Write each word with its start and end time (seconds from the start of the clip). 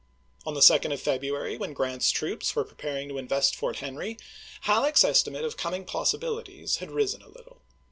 On 0.47 0.55
the 0.55 0.61
2d 0.61 0.91
of 0.91 0.99
February, 0.99 1.57
when 1.57 1.73
Grant's 1.73 2.09
troops 2.09 2.55
were 2.55 2.63
preparing 2.63 3.07
to 3.09 3.19
invest 3.19 3.55
Fort 3.55 3.75
Henry, 3.77 4.17
Halleck's 4.61 5.03
estimate 5.03 5.45
of 5.45 5.57
coming 5.57 5.85
possibilities 5.85 6.77
had 6.77 6.89
risen 6.89 7.21
a 7.21 7.29
little. 7.29 7.61